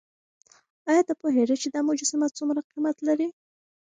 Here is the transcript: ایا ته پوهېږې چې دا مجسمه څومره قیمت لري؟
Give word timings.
ایا 0.89 1.01
ته 1.07 1.13
پوهېږې 1.21 1.55
چې 1.61 1.67
دا 1.73 1.79
مجسمه 1.89 2.27
څومره 2.37 2.61
قیمت 2.69 2.97
لري؟ 3.07 3.27